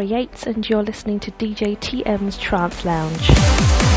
Yates, 0.00 0.46
and 0.46 0.68
you're 0.68 0.82
listening 0.82 1.20
to 1.20 1.30
DJ 1.32 1.78
TM's 1.78 2.38
Trance 2.38 2.84
Lounge. 2.84 3.93